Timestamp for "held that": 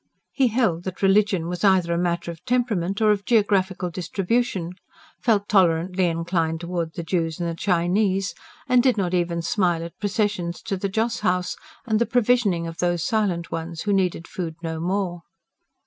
0.47-1.03